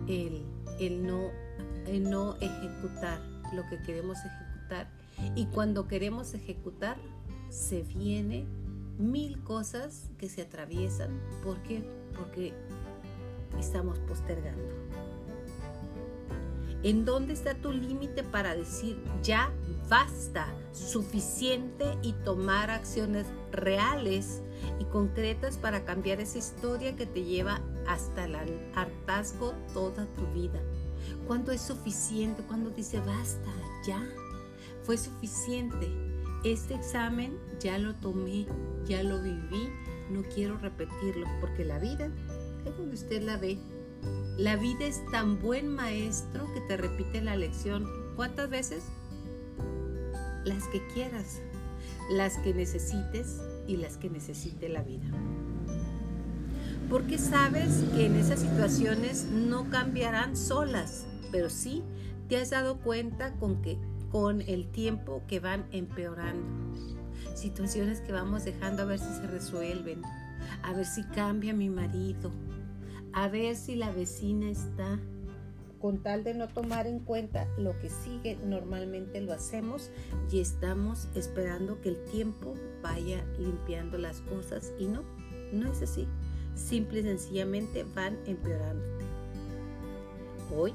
el, 0.08 0.44
el, 0.80 1.06
no, 1.06 1.30
no 2.02 2.36
ejecutar 2.42 3.22
lo 3.54 3.66
que 3.70 3.82
queremos 3.82 4.18
ejecutar. 4.18 4.90
Y 5.36 5.46
cuando 5.48 5.88
queremos 5.88 6.34
ejecutar, 6.34 6.98
se 7.50 7.84
viene 7.84 8.46
mil 8.98 9.42
cosas 9.44 10.10
que 10.18 10.30
se 10.30 10.42
atraviesan. 10.42 11.20
¿Por 11.44 11.62
qué? 11.64 11.84
Porque 12.18 12.54
estamos 13.60 14.00
postergando. 14.00 14.64
¿En 16.82 17.04
dónde 17.04 17.34
está 17.34 17.56
tu 17.56 17.74
límite 17.74 18.24
para 18.24 18.56
decir 18.56 18.98
ya 19.22 19.52
basta, 19.90 20.48
suficiente 20.72 21.86
y 22.02 22.14
tomar 22.14 22.72
acciones 22.72 23.26
reales 23.52 24.42
y 24.80 24.86
concretas 24.86 25.58
para 25.58 25.84
cambiar 25.84 26.22
esa 26.22 26.38
historia 26.38 26.96
que 26.96 27.06
te 27.06 27.24
lleva 27.24 27.60
hasta 27.86 28.26
el 28.26 28.36
hartazgo 28.76 29.54
toda 29.74 30.06
tu 30.16 30.26
vida? 30.28 30.62
¿Cuándo 31.28 31.52
es 31.52 31.62
suficiente? 31.62 32.44
¿Cuándo 32.44 32.70
dice 32.70 33.00
basta? 33.02 33.52
Ya, 33.86 34.02
fue 34.84 34.98
suficiente. 34.98 35.88
Este 36.46 36.76
examen 36.76 37.38
ya 37.60 37.78
lo 37.78 37.94
tomé, 37.96 38.46
ya 38.86 39.04
lo 39.04 39.22
viví, 39.22 39.70
no 40.10 40.24
quiero 40.34 40.58
repetirlo 40.58 41.28
porque 41.42 41.66
la 41.66 41.78
vida 41.80 42.10
es 42.66 42.78
donde 42.78 42.96
usted 42.96 43.22
la 43.24 43.36
ve 43.36 43.60
la 44.38 44.56
vida 44.56 44.86
es 44.86 45.06
tan 45.12 45.42
buen 45.42 45.68
maestro 45.68 46.48
que 46.54 46.62
te 46.62 46.78
repite 46.78 47.22
la 47.22 47.36
lección. 47.36 47.86
¿Cuántas 48.16 48.50
veces? 48.50 48.86
Las 50.46 50.64
que 50.70 50.86
quieras, 50.94 51.42
las 52.10 52.38
que 52.38 52.54
necesites 52.54 53.42
y 53.68 53.76
las 53.76 53.98
que 53.98 54.10
necesite 54.10 54.70
la 54.70 54.82
vida. 54.82 55.10
Porque 56.90 57.18
sabes 57.18 57.84
que 57.94 58.06
en 58.06 58.16
esas 58.16 58.40
situaciones 58.40 59.26
no 59.26 59.70
cambiarán 59.70 60.38
solas, 60.38 61.06
pero 61.32 61.50
sí 61.50 61.84
te 62.30 62.38
has 62.38 62.52
dado 62.52 62.78
cuenta 62.78 63.34
con 63.34 63.62
que 63.62 63.78
con 64.10 64.42
el 64.42 64.72
tiempo 64.72 65.22
que 65.28 65.40
van 65.40 65.66
empeorando. 65.72 66.48
Situaciones 67.36 68.02
que 68.02 68.12
vamos 68.12 68.46
dejando 68.46 68.84
a 68.84 68.86
ver 68.86 69.00
si 69.00 69.14
se 69.14 69.28
resuelven, 69.28 70.02
a 70.64 70.74
ver 70.74 70.86
si 70.86 71.04
cambia 71.04 71.54
mi 71.54 71.70
marido, 71.70 72.32
a 73.14 73.28
ver 73.28 73.56
si 73.56 73.76
la 73.76 73.92
vecina 73.92 74.50
está 74.50 75.00
con 75.80 76.04
tal 76.04 76.24
de 76.24 76.34
no 76.34 76.48
tomar 76.48 76.88
en 76.88 77.00
cuenta 77.00 77.48
lo 77.58 77.78
que 77.80 77.90
sigue, 77.90 78.38
normalmente 78.46 79.22
lo 79.22 79.34
hacemos 79.34 79.90
y 80.32 80.42
estamos 80.42 81.08
esperando 81.16 81.80
que 81.82 81.90
el 81.90 82.04
tiempo 82.06 82.56
vaya 82.82 83.24
limpiando 83.38 83.98
las 83.98 84.22
cosas 84.22 84.74
y 84.78 84.88
no, 84.88 85.04
no 85.54 85.72
es 85.72 85.82
así. 85.82 86.08
Simple 86.56 87.00
y 87.00 87.04
sencillamente 87.04 87.86
van 87.96 88.18
empeorándote. 88.26 89.06
Hoy, 90.54 90.74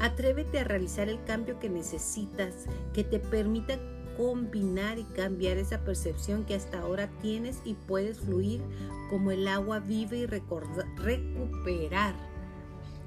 atrévete 0.00 0.60
a 0.60 0.64
realizar 0.64 1.08
el 1.08 1.22
cambio 1.24 1.58
que 1.58 1.68
necesitas, 1.68 2.64
que 2.94 3.04
te 3.04 3.18
permita 3.18 3.78
combinar 4.18 4.98
y 4.98 5.04
cambiar 5.04 5.58
esa 5.58 5.78
percepción 5.84 6.44
que 6.44 6.56
hasta 6.56 6.80
ahora 6.80 7.08
tienes 7.22 7.60
y 7.64 7.74
puedes 7.74 8.18
fluir 8.18 8.60
como 9.08 9.30
el 9.30 9.46
agua 9.46 9.78
vive 9.78 10.18
y 10.18 10.26
recuperar 10.26 12.16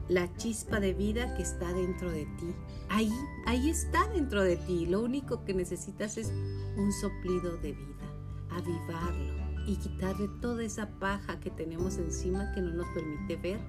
la 0.08 0.34
chispa 0.38 0.80
de 0.80 0.94
vida 0.94 1.36
que 1.36 1.44
está 1.44 1.74
dentro 1.74 2.10
de 2.10 2.26
ti. 2.40 2.56
Ahí, 2.88 3.12
ahí 3.46 3.70
está 3.70 4.08
dentro 4.08 4.42
de 4.42 4.56
ti. 4.56 4.86
Lo 4.86 5.02
único 5.02 5.44
que 5.44 5.54
necesitas 5.54 6.18
es 6.18 6.32
un 6.78 6.94
soplido 6.94 7.58
de 7.58 7.74
vida, 7.74 8.06
avivarlo 8.50 9.66
y 9.68 9.76
quitarle 9.76 10.30
toda 10.42 10.64
esa 10.64 10.90
paja 11.00 11.42
que 11.42 11.52
tenemos 11.52 11.98
encima 11.98 12.54
que 12.54 12.62
no 12.62 12.72
nos 12.72 12.88
permite 12.94 13.36
ver 13.36 13.60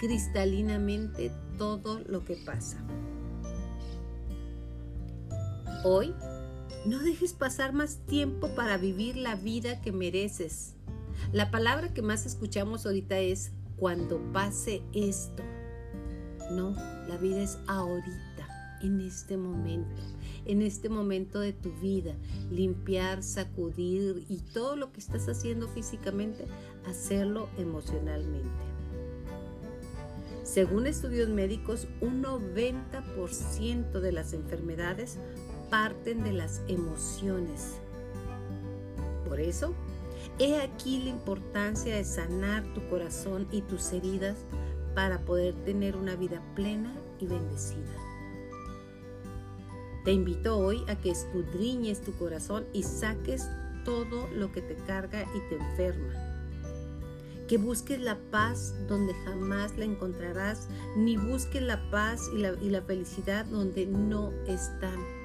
cristalinamente 0.00 1.30
todo 1.58 2.00
lo 2.00 2.24
que 2.24 2.36
pasa. 2.44 2.78
Hoy, 5.84 6.12
no 6.86 7.00
dejes 7.00 7.32
pasar 7.32 7.72
más 7.72 7.96
tiempo 8.06 8.48
para 8.54 8.76
vivir 8.76 9.16
la 9.16 9.34
vida 9.34 9.80
que 9.82 9.92
mereces. 9.92 10.74
La 11.32 11.50
palabra 11.50 11.92
que 11.92 12.02
más 12.02 12.26
escuchamos 12.26 12.86
ahorita 12.86 13.18
es 13.18 13.50
cuando 13.76 14.20
pase 14.32 14.82
esto. 14.92 15.42
No, 16.52 16.70
la 17.08 17.16
vida 17.16 17.42
es 17.42 17.58
ahorita, 17.66 18.78
en 18.82 19.00
este 19.00 19.36
momento, 19.36 20.00
en 20.44 20.62
este 20.62 20.88
momento 20.88 21.40
de 21.40 21.52
tu 21.52 21.72
vida. 21.80 22.14
Limpiar, 22.52 23.24
sacudir 23.24 24.24
y 24.28 24.38
todo 24.38 24.76
lo 24.76 24.92
que 24.92 25.00
estás 25.00 25.28
haciendo 25.28 25.66
físicamente, 25.66 26.44
hacerlo 26.86 27.48
emocionalmente. 27.58 28.76
Según 30.44 30.86
estudios 30.86 31.28
médicos, 31.28 31.88
un 32.00 32.22
90% 32.22 33.98
de 33.98 34.12
las 34.12 34.32
enfermedades 34.32 35.18
parten 35.70 36.22
de 36.22 36.32
las 36.32 36.62
emociones. 36.68 37.78
Por 39.26 39.40
eso, 39.40 39.74
He 40.38 40.60
aquí 40.60 40.98
la 41.02 41.08
importancia 41.08 41.96
de 41.96 42.04
sanar 42.04 42.62
tu 42.74 42.86
corazón 42.90 43.48
y 43.50 43.62
tus 43.62 43.90
heridas 43.92 44.36
para 44.94 45.18
poder 45.20 45.54
tener 45.64 45.96
una 45.96 46.14
vida 46.14 46.42
plena 46.54 46.94
y 47.18 47.26
bendecida. 47.26 47.96
Te 50.04 50.12
invito 50.12 50.58
hoy 50.58 50.84
a 50.88 50.96
que 50.96 51.10
escudriñes 51.10 52.02
tu 52.02 52.12
corazón 52.16 52.66
y 52.74 52.82
saques 52.82 53.48
todo 53.86 54.28
lo 54.34 54.52
que 54.52 54.60
te 54.60 54.74
carga 54.74 55.22
y 55.34 55.40
te 55.48 55.56
enferma. 55.56 56.12
Que 57.48 57.56
busques 57.56 57.98
la 57.98 58.18
paz 58.30 58.74
donde 58.88 59.14
jamás 59.24 59.78
la 59.78 59.86
encontrarás, 59.86 60.68
ni 60.96 61.16
busques 61.16 61.62
la 61.62 61.90
paz 61.90 62.28
y 62.34 62.38
la, 62.38 62.52
y 62.60 62.68
la 62.68 62.82
felicidad 62.82 63.46
donde 63.46 63.86
no 63.86 64.32
están 64.46 65.15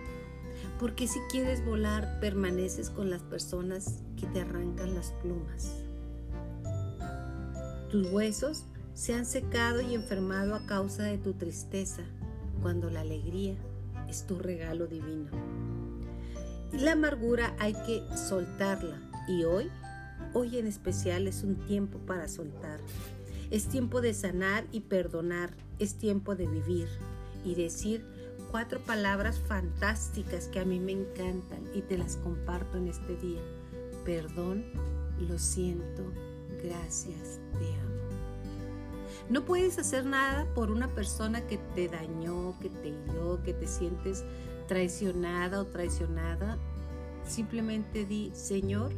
porque 0.81 1.07
si 1.07 1.19
quieres 1.29 1.63
volar, 1.63 2.19
permaneces 2.19 2.89
con 2.89 3.11
las 3.11 3.21
personas 3.21 4.01
que 4.19 4.25
te 4.25 4.41
arrancan 4.41 4.95
las 4.95 5.11
plumas. 5.21 5.75
Tus 7.91 8.11
huesos 8.11 8.65
se 8.95 9.13
han 9.13 9.27
secado 9.27 9.81
y 9.81 9.93
enfermado 9.93 10.55
a 10.55 10.65
causa 10.65 11.03
de 11.03 11.19
tu 11.19 11.33
tristeza, 11.33 12.01
cuando 12.63 12.89
la 12.89 13.01
alegría 13.01 13.55
es 14.09 14.25
tu 14.25 14.39
regalo 14.39 14.87
divino. 14.87 15.29
Y 16.73 16.79
la 16.79 16.93
amargura 16.93 17.55
hay 17.59 17.73
que 17.73 18.03
soltarla. 18.17 18.99
Y 19.27 19.43
hoy, 19.43 19.69
hoy 20.33 20.57
en 20.57 20.65
especial 20.65 21.27
es 21.27 21.43
un 21.43 21.57
tiempo 21.67 21.99
para 21.99 22.27
soltar. 22.27 22.79
Es 23.51 23.67
tiempo 23.67 24.01
de 24.01 24.15
sanar 24.15 24.65
y 24.71 24.79
perdonar. 24.81 25.51
Es 25.77 25.93
tiempo 25.93 26.35
de 26.35 26.47
vivir 26.47 26.87
y 27.45 27.53
decir, 27.53 28.03
cuatro 28.51 28.81
palabras 28.81 29.39
fantásticas 29.39 30.49
que 30.49 30.59
a 30.59 30.65
mí 30.65 30.79
me 30.79 30.91
encantan 30.91 31.69
y 31.73 31.81
te 31.81 31.97
las 31.97 32.17
comparto 32.17 32.77
en 32.77 32.89
este 32.89 33.15
día. 33.15 33.41
Perdón, 34.03 34.65
lo 35.19 35.39
siento, 35.39 36.03
gracias, 36.61 37.39
te 37.53 37.73
amo. 37.79 37.91
No 39.29 39.45
puedes 39.45 39.77
hacer 39.77 40.05
nada 40.05 40.45
por 40.53 40.69
una 40.69 40.89
persona 40.89 41.47
que 41.47 41.57
te 41.73 41.87
dañó, 41.87 42.59
que 42.59 42.69
te 42.69 42.89
hirió, 42.89 43.41
que 43.43 43.53
te 43.53 43.67
sientes 43.67 44.25
traicionada 44.67 45.61
o 45.61 45.65
traicionada. 45.65 46.57
Simplemente 47.25 48.05
di, 48.05 48.31
Señor, 48.33 48.91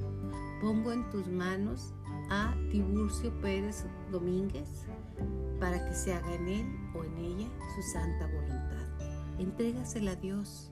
pongo 0.62 0.92
en 0.92 1.08
tus 1.12 1.28
manos 1.28 1.94
a 2.32 2.56
Tiburcio 2.72 3.32
Pérez 3.42 3.86
Domínguez 4.12 4.88
para 5.60 5.86
que 5.86 5.94
se 5.94 6.13
haga 6.13 6.34
en 6.34 6.48
él 6.48 6.66
o 6.96 7.04
en 7.04 7.18
ella 7.18 7.48
su 7.76 7.82
santa 7.92 8.26
voluntad. 8.28 8.62
Entrégasela 9.39 10.12
a 10.12 10.15
Dios. 10.15 10.69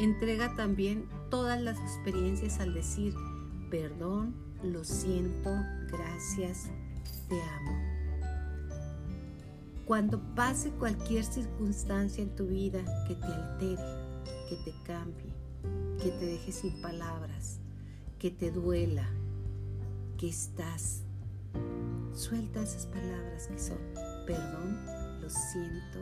Entrega 0.00 0.54
también 0.56 1.08
todas 1.30 1.60
las 1.60 1.78
experiencias 1.78 2.60
al 2.60 2.74
decir, 2.74 3.14
perdón, 3.70 4.34
lo 4.62 4.84
siento, 4.84 5.50
gracias, 5.90 6.70
te 7.28 7.40
amo. 7.40 7.94
Cuando 9.84 10.18
pase 10.34 10.70
cualquier 10.70 11.24
circunstancia 11.24 12.22
en 12.22 12.34
tu 12.34 12.46
vida 12.46 12.82
que 13.06 13.14
te 13.14 13.26
altere, 13.26 13.82
que 14.48 14.56
te 14.64 14.74
cambie, 14.84 15.32
que 16.02 16.10
te 16.10 16.26
deje 16.26 16.52
sin 16.52 16.80
palabras, 16.80 17.58
que 18.18 18.30
te 18.30 18.50
duela, 18.50 19.06
que 20.16 20.28
estás, 20.28 21.02
suelta 22.14 22.62
esas 22.62 22.86
palabras 22.86 23.48
que 23.48 23.58
son 23.58 23.78
perdón, 24.26 25.20
lo 25.20 25.28
siento, 25.28 25.98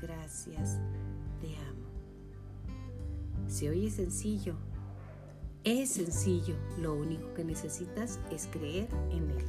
gracias, 0.00 0.78
te 1.42 1.56
amo. 1.56 3.48
Se 3.48 3.68
oye 3.68 3.90
sencillo, 3.90 4.54
es 5.64 5.90
sencillo, 5.90 6.54
lo 6.78 6.94
único 6.94 7.34
que 7.34 7.44
necesitas 7.44 8.18
es 8.30 8.46
creer 8.46 8.88
en 9.10 9.30
él. 9.30 9.44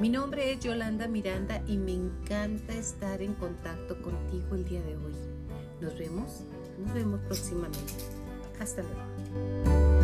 Mi 0.00 0.08
nombre 0.08 0.52
es 0.52 0.60
Yolanda 0.60 1.08
Miranda 1.08 1.62
y 1.66 1.78
me 1.78 1.94
encanta 1.94 2.74
estar 2.74 3.22
en 3.22 3.34
contacto 3.34 4.00
contigo 4.02 4.54
el 4.54 4.64
día 4.64 4.82
de 4.82 4.96
hoy. 4.96 5.14
Nos 5.80 5.96
vemos, 5.96 6.42
nos 6.78 6.92
vemos 6.92 7.20
próximamente. 7.28 7.94
Hasta 8.60 8.82
luego. 8.82 9.95